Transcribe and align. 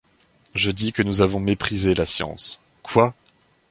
Je 0.55 0.71
dis 0.71 0.93
que 0.93 1.03
nous 1.03 1.21
avons 1.21 1.39
méprise 1.39 1.87
la 1.87 2.07
science. 2.07 2.59
«Quoi! 2.81 3.13